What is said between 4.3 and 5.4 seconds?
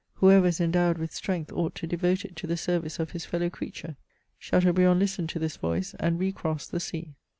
Chateaubriand listened to